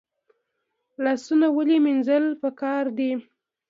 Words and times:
لاسونه 1.03 1.47
ولې 1.57 1.77
مینځل 1.85 2.25
پکار 2.41 2.83
دي؟ 2.97 3.11